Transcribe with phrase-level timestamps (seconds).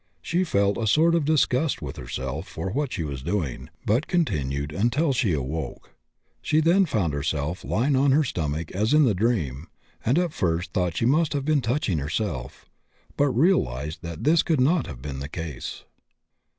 [0.19, 4.71] she felt a sort of disgust with herself for what she was doing, but continued
[4.71, 5.91] until she awoke;
[6.41, 9.67] she then found herself lying on her stomach as in the dream
[10.03, 12.67] and at first thought she must have been touching herself,
[13.15, 15.83] but realized that this could not have been the case.